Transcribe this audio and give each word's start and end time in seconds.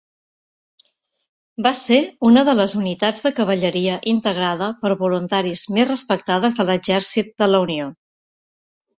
Va 1.65 1.71
ser 1.81 1.97
una 2.29 2.41
de 2.47 2.55
les 2.59 2.71
unitats 2.79 3.25
de 3.25 3.31
cavalleria 3.39 3.97
integrada 4.13 4.69
per 4.85 4.91
voluntaris 5.01 5.61
més 5.75 5.87
respectades 5.91 6.57
de 6.61 6.65
l'Exèrcit 6.71 7.31
de 7.43 7.49
la 7.51 7.61
Unió. 7.67 7.91